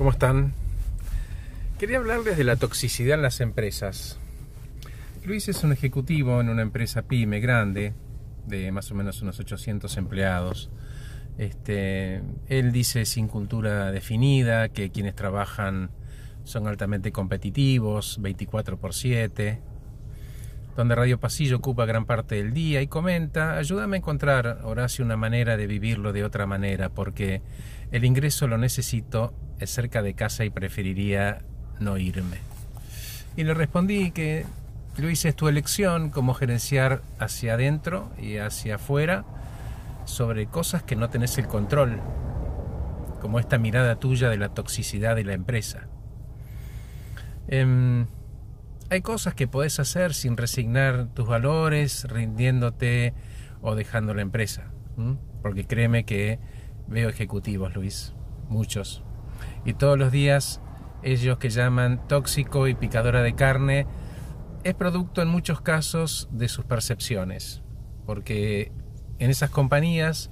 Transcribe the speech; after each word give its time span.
¿Cómo 0.00 0.12
están? 0.12 0.54
Quería 1.78 1.98
hablarles 1.98 2.38
de 2.38 2.44
la 2.44 2.56
toxicidad 2.56 3.16
en 3.16 3.22
las 3.22 3.42
empresas. 3.42 4.18
Luis 5.26 5.46
es 5.50 5.62
un 5.62 5.72
ejecutivo 5.72 6.40
en 6.40 6.48
una 6.48 6.62
empresa 6.62 7.02
pyme 7.02 7.38
grande, 7.38 7.92
de 8.46 8.72
más 8.72 8.90
o 8.90 8.94
menos 8.94 9.20
unos 9.20 9.38
800 9.38 9.94
empleados. 9.98 10.70
Este, 11.36 12.22
él 12.46 12.72
dice 12.72 13.04
sin 13.04 13.28
cultura 13.28 13.92
definida, 13.92 14.70
que 14.70 14.90
quienes 14.90 15.14
trabajan 15.14 15.90
son 16.44 16.66
altamente 16.66 17.12
competitivos, 17.12 18.22
24 18.22 18.78
por 18.78 18.94
7, 18.94 19.60
donde 20.76 20.94
Radio 20.94 21.18
Pasillo 21.18 21.56
ocupa 21.56 21.84
gran 21.84 22.06
parte 22.06 22.36
del 22.36 22.52
día 22.52 22.80
y 22.82 22.86
comenta, 22.86 23.56
ayúdame 23.56 23.96
a 23.96 23.98
encontrar, 23.98 24.60
Horacio, 24.64 25.04
una 25.04 25.16
manera 25.16 25.56
de 25.56 25.66
vivirlo 25.66 26.12
de 26.12 26.24
otra 26.24 26.46
manera, 26.46 26.88
porque 26.88 27.42
el 27.90 28.04
ingreso 28.04 28.46
lo 28.46 28.58
necesito, 28.58 29.34
es 29.58 29.70
cerca 29.70 30.02
de 30.02 30.14
casa 30.14 30.44
y 30.44 30.50
preferiría 30.50 31.38
no 31.80 31.98
irme. 31.98 32.38
Y 33.36 33.44
le 33.44 33.54
respondí 33.54 34.10
que 34.10 34.46
Luis 34.96 35.24
es 35.24 35.34
tu 35.34 35.48
elección 35.48 36.10
como 36.10 36.34
gerenciar 36.34 37.02
hacia 37.18 37.54
adentro 37.54 38.10
y 38.20 38.38
hacia 38.38 38.76
afuera 38.76 39.24
sobre 40.04 40.46
cosas 40.46 40.82
que 40.82 40.96
no 40.96 41.10
tenés 41.10 41.38
el 41.38 41.46
control, 41.46 42.00
como 43.20 43.38
esta 43.38 43.58
mirada 43.58 43.96
tuya 43.96 44.28
de 44.28 44.38
la 44.38 44.50
toxicidad 44.50 45.16
de 45.16 45.24
la 45.24 45.34
empresa. 45.34 45.88
Em, 47.48 48.06
hay 48.90 49.02
cosas 49.02 49.34
que 49.34 49.46
podés 49.46 49.78
hacer 49.78 50.14
sin 50.14 50.36
resignar 50.36 51.06
tus 51.14 51.28
valores, 51.28 52.04
rindiéndote 52.10 53.14
o 53.62 53.76
dejando 53.76 54.14
la 54.14 54.22
empresa. 54.22 54.72
Porque 55.42 55.64
créeme 55.64 56.04
que 56.04 56.40
veo 56.88 57.08
ejecutivos, 57.08 57.74
Luis, 57.74 58.14
muchos. 58.48 59.04
Y 59.64 59.74
todos 59.74 59.96
los 59.96 60.10
días 60.10 60.60
ellos 61.02 61.38
que 61.38 61.50
llaman 61.50 62.06
tóxico 62.08 62.66
y 62.66 62.74
picadora 62.74 63.22
de 63.22 63.34
carne 63.34 63.86
es 64.64 64.74
producto 64.74 65.22
en 65.22 65.28
muchos 65.28 65.60
casos 65.60 66.28
de 66.32 66.48
sus 66.48 66.64
percepciones. 66.64 67.62
Porque 68.04 68.72
en 69.20 69.30
esas 69.30 69.50
compañías 69.50 70.30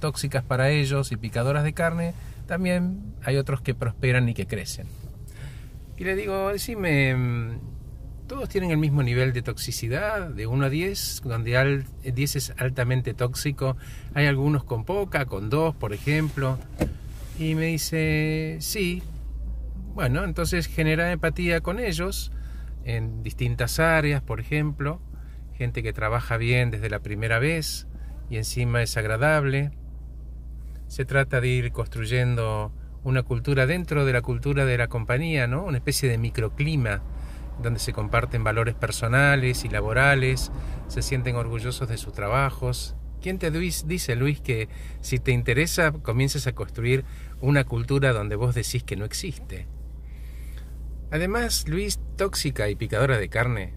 tóxicas 0.00 0.42
para 0.42 0.70
ellos 0.70 1.12
y 1.12 1.16
picadoras 1.16 1.62
de 1.62 1.74
carne, 1.74 2.14
también 2.46 3.14
hay 3.22 3.36
otros 3.36 3.60
que 3.60 3.74
prosperan 3.74 4.28
y 4.28 4.34
que 4.34 4.46
crecen. 4.46 4.88
Y 5.96 6.04
le 6.04 6.16
digo, 6.16 6.48
decime, 6.48 7.60
todos 8.30 8.48
tienen 8.48 8.70
el 8.70 8.76
mismo 8.76 9.02
nivel 9.02 9.32
de 9.32 9.42
toxicidad, 9.42 10.28
de 10.28 10.46
1 10.46 10.66
a 10.66 10.68
10, 10.68 11.22
donde 11.24 11.84
10 12.04 12.36
es 12.36 12.54
altamente 12.58 13.12
tóxico. 13.12 13.76
Hay 14.14 14.26
algunos 14.26 14.62
con 14.62 14.84
poca, 14.84 15.26
con 15.26 15.50
2, 15.50 15.74
por 15.74 15.92
ejemplo. 15.92 16.56
Y 17.40 17.56
me 17.56 17.66
dice, 17.66 18.58
sí. 18.60 19.02
Bueno, 19.94 20.22
entonces 20.22 20.68
genera 20.68 21.10
empatía 21.10 21.60
con 21.60 21.80
ellos 21.80 22.30
en 22.84 23.24
distintas 23.24 23.80
áreas, 23.80 24.22
por 24.22 24.38
ejemplo. 24.38 25.00
Gente 25.54 25.82
que 25.82 25.92
trabaja 25.92 26.36
bien 26.36 26.70
desde 26.70 26.88
la 26.88 27.00
primera 27.00 27.40
vez 27.40 27.88
y 28.30 28.36
encima 28.36 28.80
es 28.80 28.96
agradable. 28.96 29.72
Se 30.86 31.04
trata 31.04 31.40
de 31.40 31.48
ir 31.48 31.72
construyendo 31.72 32.72
una 33.02 33.24
cultura 33.24 33.66
dentro 33.66 34.04
de 34.04 34.12
la 34.12 34.22
cultura 34.22 34.66
de 34.66 34.78
la 34.78 34.86
compañía, 34.86 35.48
¿no? 35.48 35.64
Una 35.64 35.78
especie 35.78 36.08
de 36.08 36.16
microclima 36.16 37.02
donde 37.62 37.80
se 37.80 37.92
comparten 37.92 38.44
valores 38.44 38.74
personales 38.74 39.64
y 39.64 39.68
laborales, 39.68 40.50
se 40.88 41.02
sienten 41.02 41.36
orgullosos 41.36 41.88
de 41.88 41.98
sus 41.98 42.12
trabajos. 42.12 42.96
¿Quién 43.20 43.38
te 43.38 43.50
dice, 43.50 44.16
Luis, 44.16 44.40
que 44.40 44.68
si 45.00 45.18
te 45.18 45.32
interesa 45.32 45.92
comiences 45.92 46.46
a 46.46 46.52
construir 46.52 47.04
una 47.40 47.64
cultura 47.64 48.12
donde 48.12 48.36
vos 48.36 48.54
decís 48.54 48.82
que 48.82 48.96
no 48.96 49.04
existe? 49.04 49.66
Además, 51.10 51.68
Luis, 51.68 52.00
tóxica 52.16 52.68
y 52.68 52.76
picadora 52.76 53.18
de 53.18 53.28
carne 53.28 53.74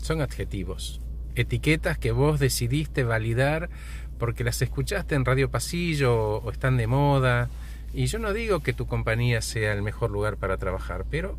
son 0.00 0.20
adjetivos, 0.20 1.00
etiquetas 1.36 1.96
que 1.96 2.10
vos 2.10 2.40
decidiste 2.40 3.04
validar 3.04 3.70
porque 4.18 4.44
las 4.44 4.62
escuchaste 4.62 5.14
en 5.14 5.24
Radio 5.24 5.50
Pasillo 5.50 6.38
o 6.38 6.50
están 6.50 6.76
de 6.76 6.86
moda. 6.86 7.50
Y 7.92 8.06
yo 8.06 8.18
no 8.18 8.32
digo 8.32 8.60
que 8.60 8.72
tu 8.72 8.86
compañía 8.86 9.42
sea 9.42 9.72
el 9.72 9.82
mejor 9.82 10.10
lugar 10.10 10.36
para 10.36 10.56
trabajar, 10.56 11.04
pero 11.10 11.38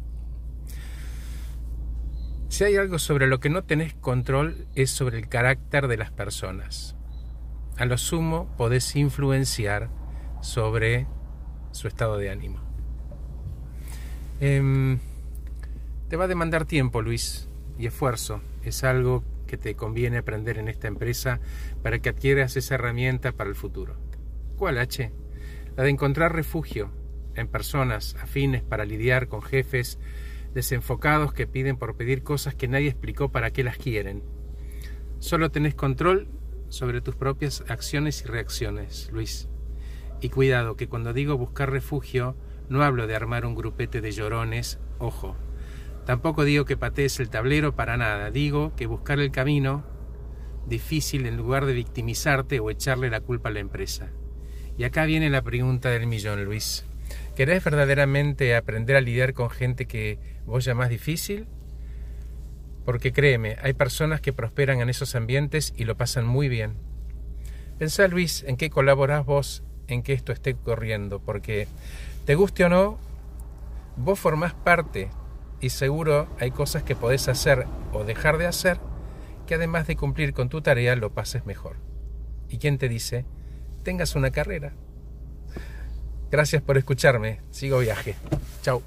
si 2.53 2.65
hay 2.65 2.75
algo 2.75 2.99
sobre 2.99 3.25
lo 3.25 3.39
que 3.39 3.49
no 3.49 3.63
tenés 3.63 3.95
control 3.95 4.67
es 4.75 4.91
sobre 4.91 5.17
el 5.17 5.27
carácter 5.27 5.87
de 5.87 5.97
las 5.97 6.11
personas. 6.11 6.95
A 7.77 7.85
lo 7.85 7.97
sumo 7.97 8.47
podés 8.57 8.95
influenciar 8.95 9.89
sobre 10.39 11.07
su 11.71 11.87
estado 11.87 12.19
de 12.19 12.29
ánimo. 12.29 12.59
Em, 14.39 14.99
te 16.09 16.15
va 16.15 16.25
a 16.25 16.27
demandar 16.27 16.65
tiempo, 16.65 17.01
Luis, 17.01 17.49
y 17.79 17.87
esfuerzo. 17.87 18.39
Es 18.63 18.83
algo 18.83 19.23
que 19.47 19.57
te 19.57 19.73
conviene 19.73 20.19
aprender 20.19 20.59
en 20.59 20.67
esta 20.67 20.87
empresa 20.87 21.39
para 21.81 21.97
que 21.97 22.09
adquieras 22.09 22.55
esa 22.55 22.75
herramienta 22.75 23.31
para 23.31 23.49
el 23.49 23.55
futuro. 23.55 23.97
¿Cuál, 24.57 24.77
H? 24.77 25.11
La 25.75 25.85
de 25.85 25.89
encontrar 25.89 26.35
refugio 26.35 26.91
en 27.33 27.47
personas 27.47 28.15
afines 28.21 28.61
para 28.61 28.85
lidiar 28.85 29.27
con 29.27 29.41
jefes 29.41 29.97
desenfocados 30.53 31.33
que 31.33 31.47
piden 31.47 31.77
por 31.77 31.95
pedir 31.95 32.23
cosas 32.23 32.55
que 32.55 32.67
nadie 32.67 32.89
explicó 32.89 33.31
para 33.31 33.51
qué 33.51 33.63
las 33.63 33.77
quieren. 33.77 34.23
Solo 35.19 35.51
tenés 35.51 35.75
control 35.75 36.27
sobre 36.69 37.01
tus 37.01 37.15
propias 37.15 37.63
acciones 37.69 38.23
y 38.23 38.27
reacciones, 38.27 39.09
Luis. 39.11 39.49
Y 40.21 40.29
cuidado, 40.29 40.75
que 40.75 40.87
cuando 40.87 41.13
digo 41.13 41.37
buscar 41.37 41.71
refugio, 41.71 42.35
no 42.69 42.83
hablo 42.83 43.07
de 43.07 43.15
armar 43.15 43.45
un 43.45 43.55
grupete 43.55 44.01
de 44.01 44.11
llorones, 44.11 44.79
ojo. 44.99 45.35
Tampoco 46.05 46.43
digo 46.43 46.65
que 46.65 46.77
patees 46.77 47.19
el 47.19 47.29
tablero 47.29 47.75
para 47.75 47.97
nada, 47.97 48.31
digo 48.31 48.73
que 48.75 48.87
buscar 48.87 49.19
el 49.19 49.31
camino 49.31 49.85
difícil 50.67 51.25
en 51.25 51.37
lugar 51.37 51.65
de 51.65 51.73
victimizarte 51.73 52.59
o 52.59 52.69
echarle 52.69 53.09
la 53.09 53.21
culpa 53.21 53.49
a 53.49 53.51
la 53.51 53.59
empresa. 53.59 54.11
Y 54.77 54.85
acá 54.85 55.05
viene 55.05 55.29
la 55.29 55.41
pregunta 55.41 55.89
del 55.89 56.07
millón, 56.07 56.43
Luis. 56.45 56.85
¿Querés 57.35 57.63
verdaderamente 57.63 58.55
aprender 58.55 58.95
a 58.95 59.01
lidiar 59.01 59.33
con 59.33 59.49
gente 59.49 59.85
que 59.85 60.19
vos 60.45 60.65
llamás 60.65 60.89
difícil? 60.89 61.47
Porque 62.85 63.13
créeme, 63.13 63.57
hay 63.61 63.73
personas 63.73 64.21
que 64.21 64.33
prosperan 64.33 64.81
en 64.81 64.89
esos 64.89 65.15
ambientes 65.15 65.73
y 65.77 65.85
lo 65.85 65.95
pasan 65.95 66.25
muy 66.25 66.49
bien. 66.49 66.75
Pensá, 67.79 68.07
Luis, 68.07 68.43
en 68.47 68.57
qué 68.57 68.69
colaborás 68.69 69.25
vos 69.25 69.63
en 69.87 70.03
que 70.03 70.13
esto 70.13 70.31
esté 70.31 70.55
corriendo, 70.55 71.19
porque 71.19 71.67
te 72.25 72.35
guste 72.35 72.65
o 72.65 72.69
no, 72.69 72.97
vos 73.97 74.19
formás 74.19 74.53
parte 74.53 75.09
y 75.61 75.69
seguro 75.69 76.27
hay 76.39 76.51
cosas 76.51 76.83
que 76.83 76.95
podés 76.95 77.27
hacer 77.27 77.65
o 77.93 78.03
dejar 78.03 78.37
de 78.37 78.47
hacer 78.47 78.79
que 79.47 79.55
además 79.55 79.87
de 79.87 79.95
cumplir 79.95 80.33
con 80.33 80.49
tu 80.49 80.61
tarea 80.61 80.95
lo 80.95 81.13
pases 81.13 81.45
mejor. 81.45 81.77
¿Y 82.49 82.57
quién 82.57 82.77
te 82.77 82.89
dice? 82.89 83.25
Tengas 83.83 84.15
una 84.15 84.31
carrera. 84.31 84.73
Gracias 86.31 86.61
por 86.61 86.77
escucharme. 86.77 87.41
Sigo 87.51 87.79
viaje. 87.79 88.15
Chao. 88.61 88.81